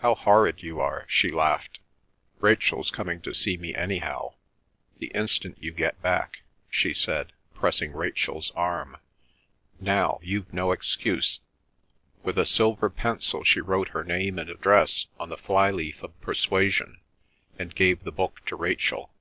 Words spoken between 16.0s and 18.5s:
of Persuasion, and gave the book